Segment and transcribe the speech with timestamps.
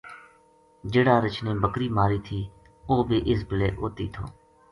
[0.91, 2.39] جہیڑا رچھ نے بکری ماری تھی
[2.87, 4.23] اوہ بھی اس بِلے اُت ہی تھو